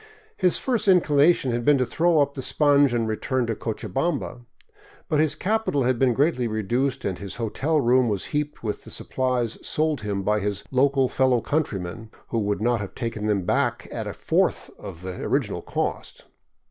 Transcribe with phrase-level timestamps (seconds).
[0.35, 4.41] His first inclination had been to throw up the sponge and return to Cochabamba.
[5.07, 8.89] But his capital had been greatly reduced and his hotel room was heaped with the
[8.89, 13.45] supplies sold him by his local fellow coun trymen, who would not have taken them
[13.45, 16.25] back at a fourth of the original cost.